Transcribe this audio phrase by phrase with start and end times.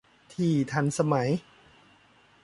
[0.33, 1.29] ที่ทันสมัย